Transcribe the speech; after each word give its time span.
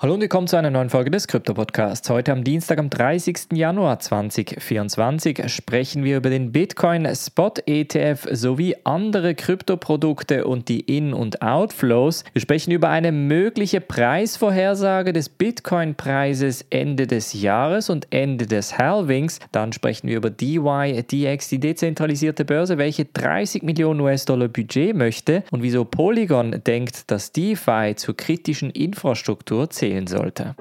Hallo 0.00 0.14
und 0.14 0.20
willkommen 0.20 0.46
zu 0.46 0.54
einer 0.54 0.70
neuen 0.70 0.90
Folge 0.90 1.10
des 1.10 1.26
Krypto-Podcasts. 1.26 2.08
Heute 2.08 2.30
am 2.30 2.44
Dienstag, 2.44 2.78
am 2.78 2.88
30. 2.88 3.48
Januar 3.54 3.98
2024 3.98 5.52
sprechen 5.52 6.04
wir 6.04 6.18
über 6.18 6.30
den 6.30 6.52
Bitcoin 6.52 7.08
Spot 7.16 7.54
ETF 7.66 8.28
sowie 8.30 8.76
andere 8.84 9.34
Kryptoprodukte 9.34 10.44
und 10.44 10.68
die 10.68 10.78
In- 10.78 11.12
und 11.12 11.42
Outflows. 11.42 12.22
Wir 12.32 12.40
sprechen 12.40 12.70
über 12.70 12.90
eine 12.90 13.10
mögliche 13.10 13.80
Preisvorhersage 13.80 15.12
des 15.12 15.30
Bitcoin-Preises 15.30 16.66
Ende 16.70 17.08
des 17.08 17.32
Jahres 17.32 17.90
und 17.90 18.06
Ende 18.10 18.46
des 18.46 18.78
Halvings. 18.78 19.40
Dann 19.50 19.72
sprechen 19.72 20.06
wir 20.06 20.18
über 20.18 20.30
DYDX, 20.30 21.48
die 21.48 21.58
dezentralisierte 21.58 22.44
Börse, 22.44 22.78
welche 22.78 23.04
30 23.04 23.64
Millionen 23.64 23.98
US-Dollar 24.02 24.46
Budget 24.46 24.94
möchte 24.94 25.42
und 25.50 25.64
wieso 25.64 25.84
Polygon 25.84 26.62
denkt, 26.64 27.10
dass 27.10 27.32
DeFi 27.32 27.94
zur 27.96 28.16
kritischen 28.16 28.70
Infrastruktur 28.70 29.68
zählt 29.70 29.87
zählen 29.88 30.06
sollte. 30.06 30.54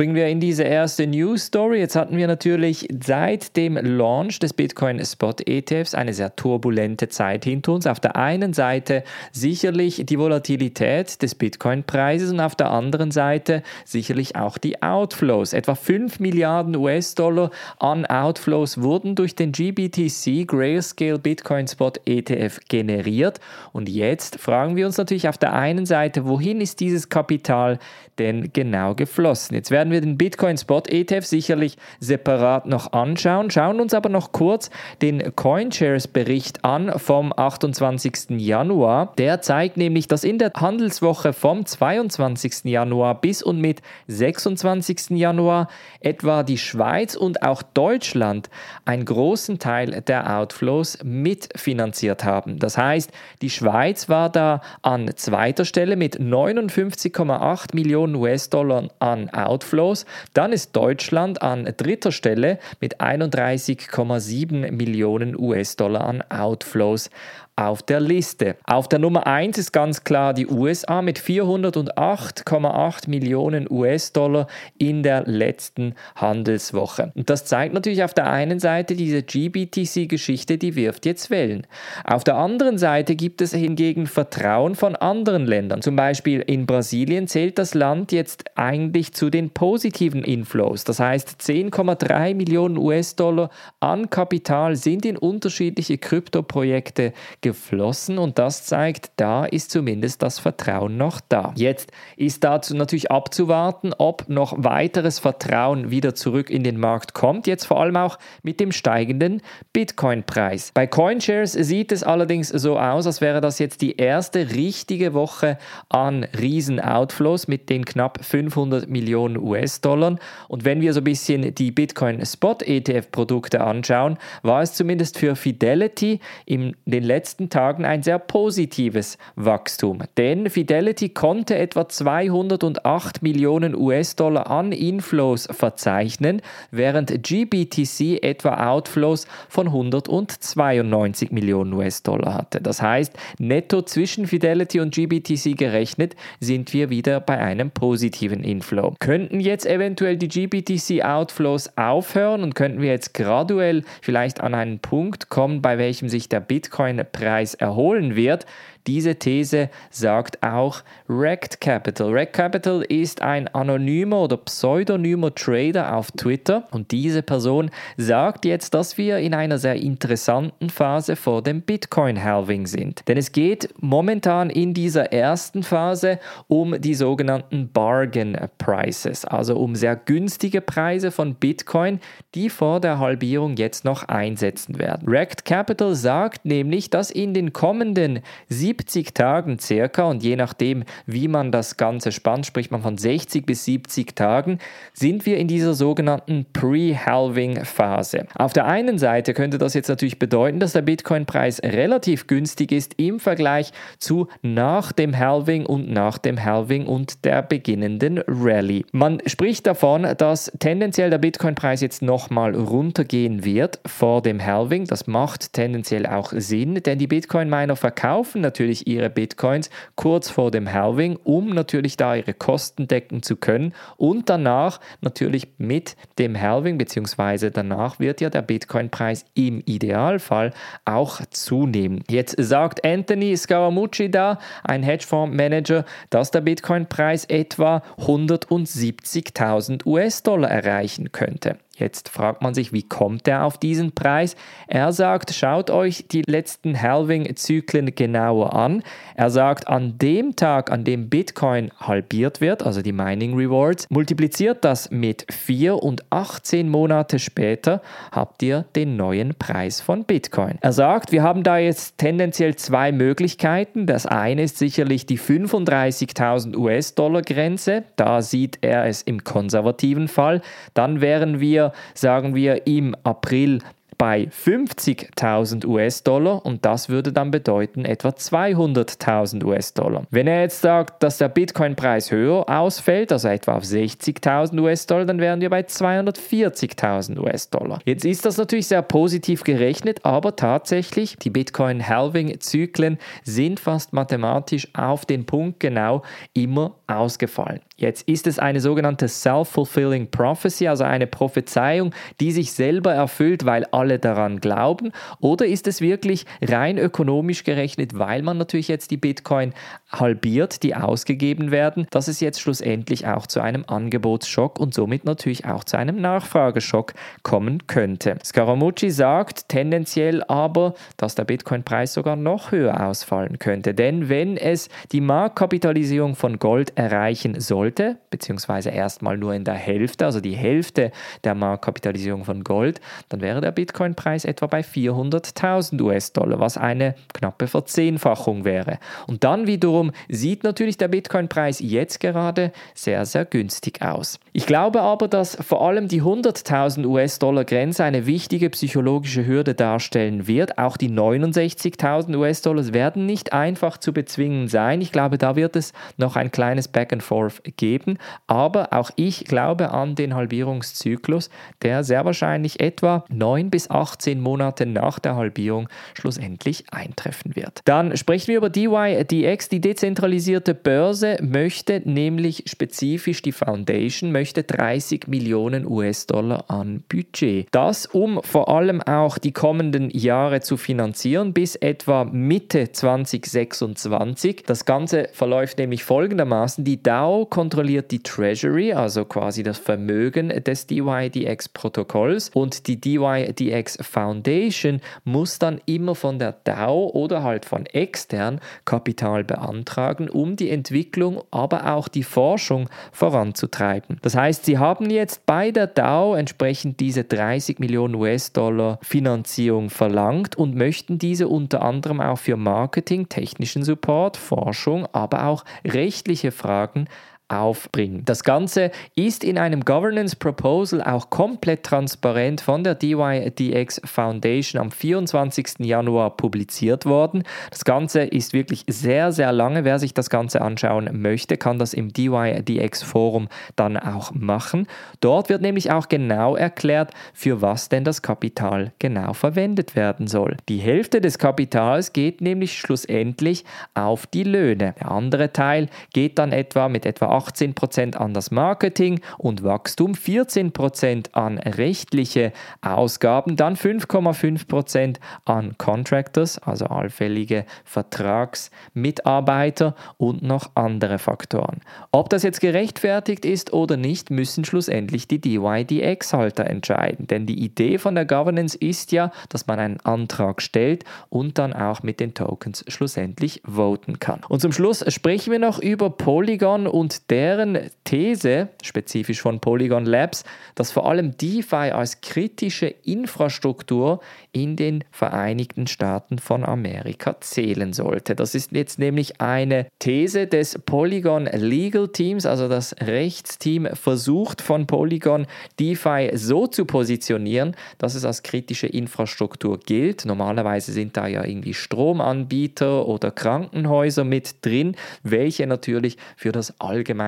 Springen 0.00 0.14
wir 0.14 0.28
in 0.28 0.40
diese 0.40 0.62
erste 0.62 1.06
News 1.06 1.44
Story. 1.44 1.78
Jetzt 1.78 1.94
hatten 1.94 2.16
wir 2.16 2.26
natürlich 2.26 2.88
seit 3.04 3.54
dem 3.54 3.76
Launch 3.76 4.38
des 4.38 4.54
Bitcoin 4.54 5.04
Spot 5.04 5.34
ETFs 5.44 5.94
eine 5.94 6.14
sehr 6.14 6.34
turbulente 6.36 7.10
Zeit 7.10 7.44
hinter 7.44 7.72
uns. 7.72 7.86
Auf 7.86 8.00
der 8.00 8.16
einen 8.16 8.54
Seite 8.54 9.04
sicherlich 9.30 10.06
die 10.06 10.18
Volatilität 10.18 11.20
des 11.20 11.34
Bitcoin 11.34 11.84
Preises 11.84 12.32
und 12.32 12.40
auf 12.40 12.54
der 12.54 12.70
anderen 12.70 13.10
Seite 13.10 13.62
sicherlich 13.84 14.36
auch 14.36 14.56
die 14.56 14.82
Outflows. 14.82 15.52
Etwa 15.52 15.74
5 15.74 16.18
Milliarden 16.18 16.76
US-Dollar 16.76 17.50
an 17.78 18.06
Outflows 18.06 18.80
wurden 18.80 19.16
durch 19.16 19.34
den 19.34 19.52
GBTC 19.52 20.46
Grayscale 20.46 21.18
Bitcoin 21.18 21.68
Spot 21.68 21.92
ETF 22.06 22.60
generiert. 22.70 23.38
Und 23.72 23.90
jetzt 23.90 24.40
fragen 24.40 24.76
wir 24.76 24.86
uns 24.86 24.96
natürlich 24.96 25.28
auf 25.28 25.36
der 25.36 25.52
einen 25.52 25.84
Seite, 25.84 26.26
wohin 26.26 26.62
ist 26.62 26.80
dieses 26.80 27.10
Kapital 27.10 27.78
denn 28.18 28.50
genau 28.54 28.94
geflossen? 28.94 29.56
Jetzt 29.56 29.70
werden 29.70 29.89
wir 29.90 30.00
den 30.00 30.18
Bitcoin 30.18 30.56
Spot 30.56 30.82
ETF 30.86 31.24
sicherlich 31.24 31.76
separat 31.98 32.66
noch 32.66 32.92
anschauen, 32.92 33.50
schauen 33.50 33.80
uns 33.80 33.94
aber 33.94 34.08
noch 34.08 34.32
kurz 34.32 34.70
den 35.02 35.34
CoinShares 35.34 36.08
Bericht 36.08 36.64
an 36.64 36.98
vom 36.98 37.32
28. 37.34 38.30
Januar. 38.40 39.12
Der 39.18 39.42
zeigt 39.42 39.76
nämlich, 39.76 40.08
dass 40.08 40.24
in 40.24 40.38
der 40.38 40.52
Handelswoche 40.56 41.32
vom 41.32 41.66
22. 41.66 42.64
Januar 42.64 43.20
bis 43.20 43.42
und 43.42 43.60
mit 43.60 43.82
26. 44.08 45.10
Januar 45.10 45.68
etwa 46.00 46.42
die 46.42 46.58
Schweiz 46.58 47.14
und 47.14 47.42
auch 47.42 47.62
Deutschland 47.62 48.50
einen 48.84 49.04
großen 49.04 49.58
Teil 49.58 50.02
der 50.02 50.38
Outflows 50.38 50.98
mitfinanziert 51.02 52.24
haben. 52.24 52.58
Das 52.58 52.78
heißt, 52.78 53.10
die 53.42 53.50
Schweiz 53.50 54.08
war 54.08 54.30
da 54.30 54.60
an 54.82 55.10
zweiter 55.16 55.64
Stelle 55.64 55.96
mit 55.96 56.18
59,8 56.20 57.74
Millionen 57.74 58.14
US-Dollar 58.14 58.88
an 58.98 59.30
Outflows 59.30 59.79
Outflows. 59.80 60.04
Dann 60.34 60.52
ist 60.52 60.76
Deutschland 60.76 61.42
an 61.42 61.72
dritter 61.76 62.12
Stelle 62.12 62.58
mit 62.80 63.00
31,7 63.00 64.70
Millionen 64.72 65.38
US-Dollar 65.38 66.04
an 66.06 66.22
Outflows 66.28 67.10
auf 67.56 67.82
der 67.82 68.00
Liste. 68.00 68.56
Auf 68.64 68.88
der 68.88 68.98
Nummer 68.98 69.26
1 69.26 69.58
ist 69.58 69.72
ganz 69.72 70.02
klar 70.04 70.32
die 70.32 70.46
USA 70.46 71.02
mit 71.02 71.18
408,8 71.18 73.10
Millionen 73.10 73.70
US-Dollar 73.70 74.46
in 74.78 75.02
der 75.02 75.24
letzten 75.26 75.94
Handelswoche. 76.16 77.12
Und 77.14 77.28
das 77.28 77.44
zeigt 77.44 77.74
natürlich 77.74 78.02
auf 78.02 78.14
der 78.14 78.30
einen 78.30 78.60
Seite 78.60 78.96
diese 78.96 79.22
GBTC-Geschichte, 79.22 80.56
die 80.56 80.74
wirft 80.74 81.04
jetzt 81.04 81.30
Wellen. 81.30 81.66
Auf 82.04 82.24
der 82.24 82.36
anderen 82.36 82.78
Seite 82.78 83.14
gibt 83.14 83.42
es 83.42 83.52
hingegen 83.52 84.06
Vertrauen 84.06 84.74
von 84.74 84.96
anderen 84.96 85.44
Ländern. 85.44 85.82
Zum 85.82 85.96
Beispiel 85.96 86.40
in 86.40 86.64
Brasilien 86.66 87.28
zählt 87.28 87.58
das 87.58 87.74
Land 87.74 88.12
jetzt 88.12 88.44
eigentlich 88.56 89.12
zu 89.12 89.28
den 89.28 89.50
positiven 89.50 90.24
Inflows. 90.24 90.84
Das 90.84 90.98
heißt, 90.98 91.36
10,3 91.40 92.34
Millionen 92.34 92.78
US-Dollar 92.78 93.50
an 93.80 94.08
Kapital 94.08 94.76
sind 94.76 95.04
in 95.04 95.18
unterschiedliche 95.18 95.98
Kryptoprojekte 95.98 97.12
geflossen 97.42 98.18
und 98.18 98.38
das 98.38 98.64
zeigt, 98.64 99.12
da 99.16 99.44
ist 99.44 99.70
zumindest 99.70 100.22
das 100.22 100.38
Vertrauen 100.38 100.96
noch 100.96 101.20
da. 101.28 101.52
Jetzt 101.56 101.90
ist 102.16 102.44
dazu 102.44 102.76
natürlich 102.76 103.10
abzuwarten, 103.10 103.92
ob 103.96 104.28
noch 104.28 104.54
weiteres 104.56 105.18
Vertrauen 105.18 105.90
wieder 105.90 106.14
zurück 106.14 106.50
in 106.50 106.64
den 106.64 106.78
Markt 106.78 107.14
kommt, 107.14 107.46
jetzt 107.46 107.64
vor 107.64 107.80
allem 107.80 107.96
auch 107.96 108.18
mit 108.42 108.60
dem 108.60 108.72
steigenden 108.72 109.42
Bitcoin-Preis. 109.72 110.72
Bei 110.74 110.86
CoinShares 110.86 111.52
sieht 111.52 111.92
es 111.92 112.02
allerdings 112.02 112.48
so 112.48 112.78
aus, 112.78 113.06
als 113.06 113.20
wäre 113.20 113.40
das 113.40 113.58
jetzt 113.58 113.80
die 113.80 113.96
erste 113.96 114.50
richtige 114.50 115.14
Woche 115.14 115.58
an 115.88 116.24
Riesen-Outflows 116.24 117.48
mit 117.48 117.70
den 117.70 117.84
knapp 117.84 118.24
500 118.24 118.88
Millionen 118.88 119.36
US-Dollar. 119.36 120.16
Und 120.48 120.64
wenn 120.64 120.80
wir 120.80 120.92
so 120.92 121.00
ein 121.00 121.04
bisschen 121.04 121.54
die 121.54 121.70
Bitcoin-Spot-ETF-Produkte 121.70 123.60
anschauen, 123.60 124.18
war 124.42 124.62
es 124.62 124.74
zumindest 124.74 125.18
für 125.18 125.36
Fidelity 125.36 126.20
in 126.46 126.76
den 126.84 127.04
letzten 127.04 127.29
letzten 127.30 127.48
Tagen 127.48 127.84
ein 127.84 128.02
sehr 128.02 128.18
positives 128.18 129.16
Wachstum. 129.36 130.02
Denn 130.16 130.50
Fidelity 130.50 131.10
konnte 131.10 131.56
etwa 131.56 131.88
208 131.88 133.22
Millionen 133.22 133.76
US-Dollar 133.76 134.50
an 134.50 134.72
Inflows 134.72 135.46
verzeichnen, 135.48 136.42
während 136.72 137.22
GBTC 137.22 138.20
etwa 138.20 138.68
Outflows 138.68 139.28
von 139.48 139.68
192 139.68 141.30
Millionen 141.30 141.72
US-Dollar 141.72 142.34
hatte. 142.34 142.60
Das 142.60 142.82
heißt, 142.82 143.12
netto 143.38 143.82
zwischen 143.82 144.26
Fidelity 144.26 144.80
und 144.80 144.92
GBTC 144.92 145.56
gerechnet 145.56 146.16
sind 146.40 146.72
wir 146.72 146.90
wieder 146.90 147.20
bei 147.20 147.38
einem 147.38 147.70
positiven 147.70 148.42
Inflow. 148.42 148.96
Könnten 148.98 149.38
jetzt 149.38 149.66
eventuell 149.66 150.16
die 150.16 150.26
GBTC 150.26 151.04
Outflows 151.04 151.78
aufhören 151.78 152.42
und 152.42 152.56
könnten 152.56 152.80
wir 152.80 152.90
jetzt 152.90 153.14
graduell 153.14 153.84
vielleicht 154.02 154.40
an 154.40 154.54
einen 154.54 154.80
Punkt 154.80 155.28
kommen, 155.28 155.62
bei 155.62 155.78
welchem 155.78 156.08
sich 156.08 156.28
der 156.28 156.40
Bitcoin 156.40 156.98
Preis 157.20 157.54
erholen 157.54 158.16
wird, 158.16 158.46
diese 158.86 159.16
These 159.16 159.70
sagt 159.90 160.42
auch 160.42 160.82
Rect 161.08 161.60
Capital. 161.60 162.10
Rect 162.10 162.32
Capital 162.32 162.82
ist 162.82 163.22
ein 163.22 163.48
anonymer 163.48 164.20
oder 164.22 164.36
pseudonymer 164.36 165.34
Trader 165.34 165.96
auf 165.96 166.10
Twitter 166.12 166.64
und 166.70 166.90
diese 166.90 167.22
Person 167.22 167.70
sagt 167.96 168.44
jetzt, 168.44 168.74
dass 168.74 168.96
wir 168.98 169.18
in 169.18 169.34
einer 169.34 169.58
sehr 169.58 169.76
interessanten 169.76 170.70
Phase 170.70 171.16
vor 171.16 171.42
dem 171.42 171.62
Bitcoin-Halving 171.62 172.66
sind. 172.66 173.06
Denn 173.08 173.18
es 173.18 173.32
geht 173.32 173.68
momentan 173.80 174.50
in 174.50 174.74
dieser 174.74 175.12
ersten 175.12 175.62
Phase 175.62 176.18
um 176.48 176.80
die 176.80 176.94
sogenannten 176.94 177.70
Bargain 177.72 178.36
Prices, 178.58 179.24
also 179.24 179.56
um 179.56 179.74
sehr 179.74 179.96
günstige 179.96 180.60
Preise 180.60 181.10
von 181.10 181.34
Bitcoin, 181.34 182.00
die 182.34 182.48
vor 182.48 182.80
der 182.80 182.98
Halbierung 182.98 183.56
jetzt 183.56 183.84
noch 183.84 184.04
einsetzen 184.04 184.78
werden. 184.78 185.08
Rect 185.08 185.44
Capital 185.44 185.94
sagt 185.94 186.44
nämlich, 186.44 186.90
dass 186.90 187.10
in 187.10 187.34
den 187.34 187.52
kommenden 187.52 188.20
sieben 188.48 188.69
70 188.70 189.14
Tagen 189.14 189.58
circa 189.58 190.04
und 190.04 190.22
je 190.22 190.36
nachdem, 190.36 190.84
wie 191.04 191.26
man 191.26 191.50
das 191.50 191.76
Ganze 191.76 192.12
spannt, 192.12 192.46
spricht 192.46 192.70
man 192.70 192.82
von 192.82 192.96
60 192.96 193.44
bis 193.44 193.64
70 193.64 194.14
Tagen, 194.14 194.58
sind 194.92 195.26
wir 195.26 195.38
in 195.38 195.48
dieser 195.48 195.74
sogenannten 195.74 196.46
Pre-Halving-Phase. 196.52 198.28
Auf 198.36 198.52
der 198.52 198.66
einen 198.66 198.96
Seite 198.98 199.34
könnte 199.34 199.58
das 199.58 199.74
jetzt 199.74 199.88
natürlich 199.88 200.20
bedeuten, 200.20 200.60
dass 200.60 200.72
der 200.72 200.82
Bitcoin-Preis 200.82 201.60
relativ 201.64 202.28
günstig 202.28 202.70
ist 202.70 202.94
im 202.96 203.18
Vergleich 203.18 203.72
zu 203.98 204.28
nach 204.42 204.92
dem 204.92 205.18
Halving 205.18 205.66
und 205.66 205.90
nach 205.90 206.18
dem 206.18 206.44
Halving 206.44 206.86
und 206.86 207.24
der 207.24 207.42
beginnenden 207.42 208.22
Rallye. 208.28 208.84
Man 208.92 209.20
spricht 209.26 209.66
davon, 209.66 210.06
dass 210.16 210.52
tendenziell 210.60 211.10
der 211.10 211.18
Bitcoin-Preis 211.18 211.80
jetzt 211.80 212.02
nochmal 212.02 212.54
runtergehen 212.54 213.44
wird 213.44 213.80
vor 213.84 214.22
dem 214.22 214.46
Halving. 214.46 214.84
Das 214.84 215.08
macht 215.08 215.54
tendenziell 215.54 216.06
auch 216.06 216.32
Sinn, 216.36 216.74
denn 216.74 217.00
die 217.00 217.08
Bitcoin-Miner 217.08 217.74
verkaufen 217.74 218.40
natürlich 218.42 218.59
natürlich 218.60 218.86
ihre 218.86 219.08
Bitcoins 219.08 219.70
kurz 219.94 220.28
vor 220.28 220.50
dem 220.50 220.70
Halving, 220.70 221.18
um 221.24 221.48
natürlich 221.48 221.96
da 221.96 222.14
ihre 222.14 222.34
Kosten 222.34 222.86
decken 222.88 223.22
zu 223.22 223.36
können 223.36 223.72
und 223.96 224.28
danach 224.28 224.80
natürlich 225.00 225.48
mit 225.56 225.96
dem 226.18 226.38
Halving 226.38 226.76
beziehungsweise 226.76 227.50
danach 227.50 228.00
wird 228.00 228.20
ja 228.20 228.28
der 228.28 228.42
Bitcoin-Preis 228.42 229.24
im 229.32 229.62
Idealfall 229.64 230.52
auch 230.84 231.22
zunehmen. 231.30 232.04
Jetzt 232.10 232.36
sagt 232.38 232.84
Anthony 232.84 233.34
Scaramucci 233.34 234.10
da, 234.10 234.38
ein 234.62 234.82
Hedgefondsmanager, 234.82 235.86
dass 236.10 236.30
der 236.30 236.42
Bitcoin-Preis 236.42 237.24
etwa 237.24 237.82
170.000 237.98 239.86
US-Dollar 239.86 240.50
erreichen 240.50 241.12
könnte. 241.12 241.56
Jetzt 241.80 242.10
fragt 242.10 242.42
man 242.42 242.54
sich, 242.54 242.72
wie 242.72 242.82
kommt 242.82 243.26
er 243.26 243.44
auf 243.44 243.58
diesen 243.58 243.92
Preis? 243.92 244.36
Er 244.68 244.92
sagt, 244.92 245.32
schaut 245.32 245.70
euch 245.70 246.06
die 246.08 246.22
letzten 246.26 246.80
Halving-Zyklen 246.80 247.94
genauer 247.94 248.54
an. 248.54 248.82
Er 249.14 249.30
sagt, 249.30 249.66
an 249.66 249.98
dem 249.98 250.36
Tag, 250.36 250.70
an 250.70 250.84
dem 250.84 251.08
Bitcoin 251.08 251.70
halbiert 251.80 252.40
wird, 252.40 252.62
also 252.62 252.82
die 252.82 252.92
Mining 252.92 253.34
Rewards, 253.34 253.86
multipliziert 253.88 254.64
das 254.64 254.90
mit 254.90 255.26
4 255.32 255.82
und 255.82 256.04
18 256.10 256.68
Monate 256.68 257.18
später 257.18 257.80
habt 258.12 258.42
ihr 258.42 258.66
den 258.76 258.96
neuen 258.96 259.34
Preis 259.34 259.80
von 259.80 260.04
Bitcoin. 260.04 260.58
Er 260.60 260.72
sagt, 260.72 261.12
wir 261.12 261.22
haben 261.22 261.42
da 261.42 261.58
jetzt 261.58 261.98
tendenziell 261.98 262.56
zwei 262.56 262.92
Möglichkeiten. 262.92 263.86
Das 263.86 264.06
eine 264.06 264.42
ist 264.42 264.58
sicherlich 264.58 265.06
die 265.06 265.18
35.000 265.18 266.56
US-Dollar 266.56 267.22
Grenze. 267.22 267.84
Da 267.96 268.20
sieht 268.20 268.58
er 268.60 268.84
es 268.86 269.02
im 269.02 269.24
konservativen 269.24 270.08
Fall. 270.08 270.42
Dann 270.74 271.00
wären 271.00 271.40
wir, 271.40 271.69
sagen 271.94 272.34
wir, 272.34 272.66
im 272.66 272.94
April 273.04 273.60
bei 274.00 274.30
50.000 274.30 275.66
US-Dollar 275.66 276.46
und 276.46 276.64
das 276.64 276.88
würde 276.88 277.12
dann 277.12 277.30
bedeuten 277.30 277.84
etwa 277.84 278.08
200.000 278.08 279.44
US-Dollar. 279.44 280.04
Wenn 280.10 280.26
er 280.26 280.40
jetzt 280.40 280.62
sagt, 280.62 281.02
dass 281.02 281.18
der 281.18 281.28
Bitcoin-Preis 281.28 282.10
höher 282.10 282.48
ausfällt, 282.48 283.12
also 283.12 283.28
etwa 283.28 283.56
auf 283.56 283.64
60.000 283.64 284.58
US-Dollar, 284.58 285.04
dann 285.04 285.18
wären 285.18 285.42
wir 285.42 285.50
bei 285.50 285.60
240.000 285.60 287.18
US-Dollar. 287.18 287.80
Jetzt 287.84 288.06
ist 288.06 288.24
das 288.24 288.38
natürlich 288.38 288.68
sehr 288.68 288.80
positiv 288.80 289.44
gerechnet, 289.44 290.02
aber 290.02 290.34
tatsächlich, 290.34 291.16
die 291.18 291.28
Bitcoin-Halving-Zyklen 291.28 292.96
sind 293.22 293.60
fast 293.60 293.92
mathematisch 293.92 294.66
auf 294.72 295.04
den 295.04 295.26
Punkt 295.26 295.60
genau 295.60 296.00
immer 296.32 296.74
ausgefallen. 296.86 297.60
Jetzt 297.80 298.06
ist 298.06 298.26
es 298.26 298.38
eine 298.38 298.60
sogenannte 298.60 299.08
Self-Fulfilling 299.08 300.10
Prophecy, 300.10 300.68
also 300.68 300.84
eine 300.84 301.06
Prophezeiung, 301.06 301.94
die 302.20 302.30
sich 302.30 302.52
selber 302.52 302.92
erfüllt, 302.92 303.46
weil 303.46 303.64
alle 303.70 303.98
daran 303.98 304.40
glauben? 304.40 304.92
Oder 305.18 305.46
ist 305.46 305.66
es 305.66 305.80
wirklich 305.80 306.26
rein 306.42 306.76
ökonomisch 306.76 307.42
gerechnet, 307.42 307.98
weil 307.98 308.20
man 308.20 308.36
natürlich 308.36 308.68
jetzt 308.68 308.90
die 308.90 308.98
Bitcoin 308.98 309.54
halbiert, 309.90 310.62
die 310.62 310.74
ausgegeben 310.74 311.50
werden, 311.52 311.86
dass 311.90 312.06
es 312.06 312.20
jetzt 312.20 312.42
schlussendlich 312.42 313.06
auch 313.06 313.26
zu 313.26 313.40
einem 313.40 313.64
Angebotsschock 313.66 314.60
und 314.60 314.74
somit 314.74 315.06
natürlich 315.06 315.46
auch 315.46 315.64
zu 315.64 315.78
einem 315.78 316.02
Nachfrageschock 316.02 316.92
kommen 317.22 317.66
könnte? 317.66 318.18
Scaramucci 318.22 318.90
sagt 318.90 319.48
tendenziell 319.48 320.22
aber, 320.24 320.74
dass 320.98 321.14
der 321.14 321.24
Bitcoin-Preis 321.24 321.94
sogar 321.94 322.16
noch 322.16 322.52
höher 322.52 322.86
ausfallen 322.86 323.38
könnte. 323.38 323.72
Denn 323.72 324.10
wenn 324.10 324.36
es 324.36 324.68
die 324.92 325.00
Marktkapitalisierung 325.00 326.14
von 326.14 326.38
Gold 326.38 326.76
erreichen 326.76 327.40
sollte, 327.40 327.69
sollte, 327.70 327.98
beziehungsweise 328.10 328.70
erstmal 328.70 329.16
nur 329.16 329.32
in 329.34 329.44
der 329.44 329.54
Hälfte, 329.54 330.04
also 330.04 330.20
die 330.20 330.34
Hälfte 330.34 330.90
der 331.24 331.34
Marktkapitalisierung 331.34 332.24
von 332.24 332.42
Gold, 332.42 332.80
dann 333.08 333.20
wäre 333.20 333.40
der 333.40 333.52
Bitcoin-Preis 333.52 334.24
etwa 334.24 334.46
bei 334.46 334.60
400.000 334.60 335.80
US-Dollar, 335.80 336.40
was 336.40 336.56
eine 336.56 336.94
knappe 337.12 337.46
Verzehnfachung 337.46 338.44
wäre. 338.44 338.78
Und 339.06 339.22
dann 339.24 339.46
wiederum 339.46 339.92
sieht 340.08 340.42
natürlich 340.42 340.78
der 340.78 340.88
Bitcoin-Preis 340.88 341.60
jetzt 341.60 342.00
gerade 342.00 342.52
sehr, 342.74 343.06
sehr 343.06 343.24
günstig 343.24 343.82
aus. 343.82 344.18
Ich 344.32 344.46
glaube 344.46 344.82
aber, 344.82 345.06
dass 345.08 345.36
vor 345.36 345.66
allem 345.66 345.88
die 345.88 346.02
100.000 346.02 346.86
US-Dollar-Grenze 346.86 347.84
eine 347.84 348.06
wichtige 348.06 348.50
psychologische 348.50 349.26
Hürde 349.26 349.54
darstellen 349.54 350.26
wird. 350.26 350.58
Auch 350.58 350.76
die 350.76 350.90
69.000 350.90 352.16
US-Dollar 352.16 352.72
werden 352.72 353.06
nicht 353.06 353.32
einfach 353.32 353.78
zu 353.78 353.92
bezwingen 353.92 354.48
sein. 354.48 354.80
Ich 354.80 354.92
glaube, 354.92 355.18
da 355.18 355.36
wird 355.36 355.56
es 355.56 355.72
noch 355.96 356.16
ein 356.16 356.30
kleines 356.30 356.68
Back 356.68 356.92
and 356.92 357.02
Forth 357.02 357.42
geben. 357.60 357.98
Aber 358.26 358.72
auch 358.72 358.90
ich 358.96 359.24
glaube 359.26 359.70
an 359.70 359.94
den 359.94 360.14
Halbierungszyklus, 360.14 361.30
der 361.62 361.84
sehr 361.84 362.04
wahrscheinlich 362.04 362.58
etwa 362.58 363.04
9 363.10 363.50
bis 363.50 363.70
18 363.70 364.18
Monate 364.20 364.66
nach 364.66 364.98
der 364.98 365.14
Halbierung 365.14 365.68
schlussendlich 365.94 366.64
eintreffen 366.72 367.36
wird. 367.36 367.60
Dann 367.66 367.96
sprechen 367.96 368.28
wir 368.28 368.38
über 368.38 368.50
DYDX. 368.50 369.50
Die 369.50 369.60
dezentralisierte 369.60 370.54
Börse 370.54 371.18
möchte 371.20 371.82
nämlich 371.84 372.44
spezifisch 372.46 373.20
die 373.22 373.32
Foundation 373.32 374.10
möchte 374.10 374.42
30 374.42 375.06
Millionen 375.06 375.66
US-Dollar 375.66 376.44
an 376.48 376.82
Budget. 376.88 377.46
Das, 377.50 377.84
um 377.86 378.22
vor 378.22 378.48
allem 378.48 378.80
auch 378.80 379.18
die 379.18 379.32
kommenden 379.32 379.90
Jahre 379.90 380.40
zu 380.40 380.56
finanzieren, 380.56 381.34
bis 381.34 381.56
etwa 381.56 382.04
Mitte 382.04 382.72
2026. 382.72 384.44
Das 384.46 384.64
Ganze 384.64 385.08
verläuft 385.12 385.58
nämlich 385.58 385.84
folgendermaßen. 385.84 386.64
Die 386.64 386.82
DAO 386.82 387.26
kontrolliert 387.50 387.90
die 387.90 388.00
Treasury, 388.00 388.72
also 388.72 389.04
quasi 389.04 389.42
das 389.42 389.58
Vermögen 389.58 390.28
des 390.28 390.68
DYDX-Protokolls 390.68 392.30
und 392.32 392.68
die 392.68 392.80
DYDX 392.80 393.76
Foundation 393.80 394.80
muss 395.02 395.40
dann 395.40 395.60
immer 395.66 395.96
von 395.96 396.20
der 396.20 396.36
DAO 396.44 396.90
oder 396.90 397.24
halt 397.24 397.44
von 397.44 397.66
extern 397.66 398.38
Kapital 398.64 399.24
beantragen, 399.24 400.08
um 400.08 400.36
die 400.36 400.48
Entwicklung, 400.48 401.24
aber 401.32 401.74
auch 401.74 401.88
die 401.88 402.04
Forschung 402.04 402.68
voranzutreiben. 402.92 403.98
Das 404.02 404.14
heißt, 404.14 404.44
sie 404.44 404.58
haben 404.58 404.88
jetzt 404.88 405.26
bei 405.26 405.50
der 405.50 405.66
DAO 405.66 406.14
entsprechend 406.14 406.78
diese 406.78 407.02
30 407.02 407.58
Millionen 407.58 407.96
US-Dollar 407.96 408.78
Finanzierung 408.80 409.70
verlangt 409.70 410.38
und 410.38 410.54
möchten 410.54 410.98
diese 410.98 411.26
unter 411.26 411.62
anderem 411.62 412.00
auch 412.00 412.18
für 412.18 412.36
Marketing, 412.36 413.08
technischen 413.08 413.64
Support, 413.64 414.16
Forschung, 414.16 414.86
aber 414.92 415.24
auch 415.24 415.44
rechtliche 415.64 416.30
Fragen 416.30 416.86
aufbringen. 417.30 418.02
Das 418.04 418.24
Ganze 418.24 418.70
ist 418.94 419.24
in 419.24 419.38
einem 419.38 419.64
Governance 419.64 420.16
Proposal 420.16 420.82
auch 420.82 421.10
komplett 421.10 421.62
transparent 421.62 422.40
von 422.40 422.64
der 422.64 422.74
DYDX 422.74 423.80
Foundation 423.84 424.60
am 424.60 424.70
24. 424.70 425.60
Januar 425.60 426.16
publiziert 426.16 426.86
worden. 426.86 427.22
Das 427.50 427.64
Ganze 427.64 428.02
ist 428.02 428.32
wirklich 428.32 428.64
sehr, 428.68 429.12
sehr 429.12 429.32
lange. 429.32 429.64
Wer 429.64 429.78
sich 429.78 429.94
das 429.94 430.10
Ganze 430.10 430.42
anschauen 430.42 430.90
möchte, 431.00 431.36
kann 431.36 431.58
das 431.58 431.72
im 431.72 431.92
DYDX 431.92 432.82
Forum 432.82 433.28
dann 433.56 433.76
auch 433.76 434.12
machen. 434.12 434.66
Dort 435.00 435.28
wird 435.28 435.42
nämlich 435.42 435.70
auch 435.70 435.88
genau 435.88 436.36
erklärt, 436.36 436.92
für 437.14 437.40
was 437.40 437.68
denn 437.68 437.84
das 437.84 438.02
Kapital 438.02 438.72
genau 438.78 439.12
verwendet 439.12 439.76
werden 439.76 440.06
soll. 440.06 440.36
Die 440.48 440.58
Hälfte 440.58 441.00
des 441.00 441.18
Kapitals 441.18 441.92
geht 441.92 442.20
nämlich 442.20 442.58
schlussendlich 442.58 443.44
auf 443.74 444.06
die 444.06 444.24
Löhne. 444.24 444.74
Der 444.80 444.90
andere 444.90 445.32
Teil 445.32 445.68
geht 445.92 446.18
dann 446.18 446.32
etwa 446.32 446.68
mit 446.68 446.86
etwa 446.86 447.06
18% 447.20 447.96
an 447.96 448.14
das 448.14 448.30
Marketing 448.30 449.00
und 449.18 449.44
Wachstum, 449.44 449.92
14% 449.92 451.12
an 451.12 451.36
rechtliche 451.38 452.32
Ausgaben, 452.62 453.36
dann 453.36 453.56
5,5% 453.56 454.96
an 455.24 455.58
Contractors, 455.58 456.38
also 456.38 456.66
allfällige 456.66 457.44
Vertragsmitarbeiter 457.64 459.74
und 459.96 460.22
noch 460.22 460.50
andere 460.54 460.98
Faktoren. 460.98 461.60
Ob 461.92 462.10
das 462.10 462.22
jetzt 462.22 462.40
gerechtfertigt 462.40 463.24
ist 463.24 463.52
oder 463.52 463.76
nicht, 463.76 464.10
müssen 464.10 464.44
schlussendlich 464.44 465.08
die 465.08 465.20
DYDX-Halter 465.20 466.46
entscheiden. 466.46 467.06
Denn 467.06 467.26
die 467.26 467.42
Idee 467.42 467.78
von 467.78 467.94
der 467.94 468.06
Governance 468.06 468.56
ist 468.56 468.92
ja, 468.92 469.10
dass 469.28 469.46
man 469.46 469.58
einen 469.58 469.80
Antrag 469.80 470.42
stellt 470.42 470.84
und 471.08 471.38
dann 471.38 471.52
auch 471.52 471.82
mit 471.82 472.00
den 472.00 472.14
Tokens 472.14 472.64
schlussendlich 472.68 473.42
voten 473.44 473.98
kann. 473.98 474.20
Und 474.28 474.40
zum 474.40 474.52
Schluss 474.52 474.84
sprechen 474.92 475.32
wir 475.32 475.38
noch 475.38 475.60
über 475.60 475.90
Polygon 475.90 476.66
und 476.66 477.09
deren 477.10 477.58
These, 477.84 478.48
spezifisch 478.62 479.20
von 479.20 479.40
Polygon 479.40 479.84
Labs, 479.84 480.22
dass 480.54 480.70
vor 480.70 480.88
allem 480.88 481.16
DeFi 481.16 481.72
als 481.72 482.00
kritische 482.00 482.68
Infrastruktur 482.84 484.00
in 484.32 484.54
den 484.54 484.84
Vereinigten 484.92 485.66
Staaten 485.66 486.20
von 486.20 486.44
Amerika 486.44 487.20
zählen 487.20 487.72
sollte. 487.72 488.14
Das 488.14 488.36
ist 488.36 488.52
jetzt 488.52 488.78
nämlich 488.78 489.20
eine 489.20 489.66
These 489.80 490.28
des 490.28 490.58
Polygon 490.64 491.26
Legal 491.26 491.88
Teams, 491.88 492.26
also 492.26 492.48
das 492.48 492.76
Rechtsteam 492.80 493.66
versucht 493.74 494.40
von 494.40 494.68
Polygon 494.68 495.26
DeFi 495.58 496.10
so 496.14 496.46
zu 496.46 496.64
positionieren, 496.64 497.56
dass 497.78 497.96
es 497.96 498.04
als 498.04 498.22
kritische 498.22 498.68
Infrastruktur 498.68 499.58
gilt. 499.58 500.04
Normalerweise 500.04 500.70
sind 500.70 500.96
da 500.96 501.08
ja 501.08 501.24
irgendwie 501.24 501.54
Stromanbieter 501.54 502.86
oder 502.86 503.10
Krankenhäuser 503.10 504.04
mit 504.04 504.36
drin, 504.42 504.76
welche 505.02 505.48
natürlich 505.48 505.96
für 506.16 506.30
das 506.30 506.60
allgemeine 506.60 506.99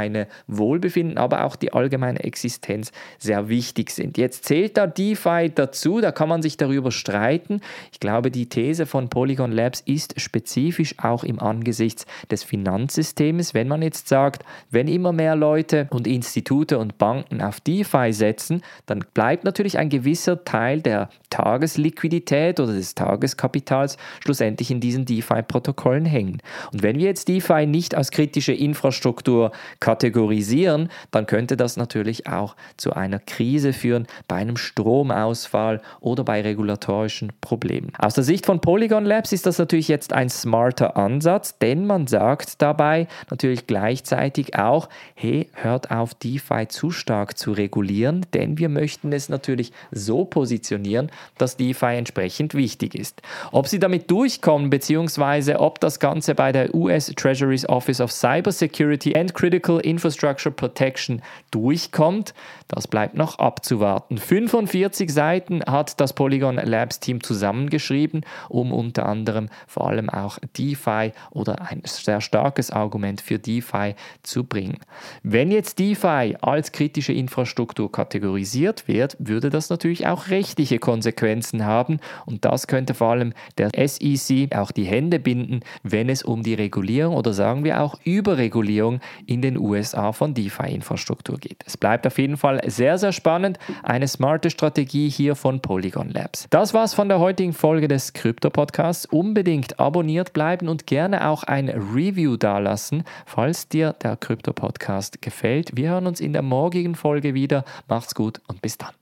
Wohlbefinden, 0.46 1.18
aber 1.18 1.44
auch 1.44 1.56
die 1.56 1.72
allgemeine 1.72 2.22
Existenz 2.24 2.92
sehr 3.18 3.48
wichtig 3.48 3.90
sind. 3.90 4.18
Jetzt 4.18 4.44
zählt 4.44 4.76
da 4.76 4.86
DeFi 4.86 5.50
dazu, 5.54 6.00
da 6.00 6.12
kann 6.12 6.28
man 6.28 6.42
sich 6.42 6.56
darüber 6.56 6.90
streiten. 6.90 7.60
Ich 7.92 8.00
glaube, 8.00 8.30
die 8.30 8.48
These 8.48 8.86
von 8.86 9.08
Polygon 9.08 9.52
Labs 9.52 9.80
ist 9.80 10.20
spezifisch 10.20 10.94
auch 10.98 11.24
im 11.24 11.40
Angesichts 11.40 12.06
des 12.30 12.44
Finanzsystems. 12.44 13.54
Wenn 13.54 13.68
man 13.68 13.82
jetzt 13.82 14.08
sagt, 14.08 14.44
wenn 14.70 14.88
immer 14.88 15.12
mehr 15.12 15.36
Leute 15.36 15.88
und 15.90 16.06
Institute 16.06 16.78
und 16.78 16.98
Banken 16.98 17.42
auf 17.42 17.60
DeFi 17.60 18.12
setzen, 18.12 18.62
dann 18.86 19.04
bleibt 19.14 19.44
natürlich 19.44 19.78
ein 19.78 19.88
gewisser 19.88 20.44
Teil 20.44 20.80
der 20.80 21.08
Tagesliquidität 21.30 22.60
oder 22.60 22.72
des 22.72 22.94
Tageskapitals 22.94 23.96
schlussendlich 24.20 24.70
in 24.70 24.80
diesen 24.80 25.04
DeFi-Protokollen 25.04 26.04
hängen. 26.04 26.38
Und 26.72 26.82
wenn 26.82 26.98
wir 26.98 27.06
jetzt 27.06 27.28
DeFi 27.28 27.66
nicht 27.66 27.94
als 27.94 28.10
kritische 28.10 28.52
Infrastruktur 28.52 29.52
kategorisieren, 29.82 30.90
dann 31.10 31.26
könnte 31.26 31.56
das 31.56 31.76
natürlich 31.76 32.28
auch 32.28 32.54
zu 32.76 32.92
einer 32.92 33.18
Krise 33.18 33.72
führen, 33.72 34.06
bei 34.28 34.36
einem 34.36 34.56
Stromausfall 34.56 35.82
oder 36.00 36.22
bei 36.22 36.40
regulatorischen 36.40 37.32
Problemen. 37.40 37.90
Aus 37.98 38.14
der 38.14 38.22
Sicht 38.22 38.46
von 38.46 38.60
Polygon 38.60 39.04
Labs 39.04 39.32
ist 39.32 39.44
das 39.44 39.58
natürlich 39.58 39.88
jetzt 39.88 40.12
ein 40.12 40.30
smarter 40.30 40.96
Ansatz, 40.96 41.58
denn 41.58 41.84
man 41.84 42.06
sagt 42.06 42.62
dabei 42.62 43.08
natürlich 43.28 43.66
gleichzeitig 43.66 44.56
auch, 44.56 44.88
hey, 45.16 45.50
hört 45.54 45.90
auf, 45.90 46.14
DeFi 46.14 46.68
zu 46.68 46.92
stark 46.92 47.36
zu 47.36 47.50
regulieren, 47.50 48.24
denn 48.34 48.58
wir 48.58 48.68
möchten 48.68 49.12
es 49.12 49.28
natürlich 49.28 49.72
so 49.90 50.24
positionieren, 50.24 51.10
dass 51.38 51.56
DeFi 51.56 51.96
entsprechend 51.96 52.54
wichtig 52.54 52.94
ist. 52.94 53.20
Ob 53.50 53.66
sie 53.66 53.80
damit 53.80 54.08
durchkommen, 54.12 54.70
beziehungsweise 54.70 55.58
ob 55.58 55.80
das 55.80 55.98
Ganze 55.98 56.36
bei 56.36 56.52
der 56.52 56.72
US 56.72 57.06
Treasury's 57.16 57.68
Office 57.68 58.00
of 58.00 58.12
Cybersecurity 58.12 59.16
and 59.16 59.34
Critical 59.34 59.71
Infrastructure 59.78 60.54
Protection 60.54 61.22
durchkommt, 61.50 62.34
das 62.68 62.88
bleibt 62.88 63.14
noch 63.14 63.38
abzuwarten. 63.38 64.18
45 64.18 65.12
Seiten 65.12 65.62
hat 65.66 66.00
das 66.00 66.12
Polygon 66.12 66.56
Labs 66.56 67.00
Team 67.00 67.22
zusammengeschrieben, 67.22 68.24
um 68.48 68.72
unter 68.72 69.06
anderem 69.06 69.48
vor 69.66 69.88
allem 69.88 70.08
auch 70.08 70.38
DeFi 70.56 71.12
oder 71.30 71.60
ein 71.70 71.82
sehr 71.84 72.20
starkes 72.20 72.70
Argument 72.70 73.20
für 73.20 73.38
DeFi 73.38 73.94
zu 74.22 74.44
bringen. 74.44 74.78
Wenn 75.22 75.50
jetzt 75.50 75.78
DeFi 75.78 76.36
als 76.40 76.72
kritische 76.72 77.12
Infrastruktur 77.12 77.92
kategorisiert 77.92 78.88
wird, 78.88 79.16
würde 79.18 79.50
das 79.50 79.68
natürlich 79.68 80.06
auch 80.06 80.28
rechtliche 80.28 80.78
Konsequenzen 80.78 81.64
haben 81.64 82.00
und 82.26 82.44
das 82.44 82.66
könnte 82.66 82.94
vor 82.94 83.08
allem 83.08 83.34
der 83.58 83.70
SEC 83.86 84.54
auch 84.56 84.70
die 84.70 84.84
Hände 84.84 85.18
binden, 85.18 85.60
wenn 85.82 86.08
es 86.08 86.22
um 86.22 86.42
die 86.42 86.54
Regulierung 86.54 87.16
oder 87.16 87.32
sagen 87.32 87.64
wir 87.64 87.82
auch 87.82 87.98
Überregulierung 88.04 89.00
in 89.26 89.42
den 89.54 89.62
USA 89.62 90.12
von 90.12 90.34
DeFi-Infrastruktur 90.34 91.38
geht. 91.38 91.62
Es 91.66 91.76
bleibt 91.76 92.06
auf 92.06 92.18
jeden 92.18 92.36
Fall 92.36 92.60
sehr, 92.66 92.98
sehr 92.98 93.12
spannend. 93.12 93.58
Eine 93.82 94.08
smarte 94.08 94.50
Strategie 94.50 95.08
hier 95.08 95.34
von 95.34 95.60
Polygon 95.60 96.10
Labs. 96.10 96.46
Das 96.50 96.74
war's 96.74 96.94
von 96.94 97.08
der 97.08 97.18
heutigen 97.18 97.52
Folge 97.52 97.88
des 97.88 98.12
Krypto-Podcasts. 98.12 99.06
Unbedingt 99.06 99.78
abonniert 99.78 100.32
bleiben 100.32 100.68
und 100.68 100.86
gerne 100.86 101.28
auch 101.28 101.44
ein 101.44 101.68
Review 101.68 102.36
dalassen, 102.36 103.04
falls 103.26 103.68
dir 103.68 103.94
der 104.02 104.16
Krypto-Podcast 104.16 105.22
gefällt. 105.22 105.76
Wir 105.76 105.90
hören 105.90 106.06
uns 106.06 106.20
in 106.20 106.32
der 106.32 106.42
morgigen 106.42 106.94
Folge 106.94 107.34
wieder. 107.34 107.64
Macht's 107.88 108.14
gut 108.14 108.40
und 108.48 108.62
bis 108.62 108.78
dann. 108.78 109.01